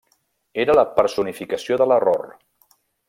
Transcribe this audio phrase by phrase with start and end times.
[0.63, 2.25] Era la personificació de l'error.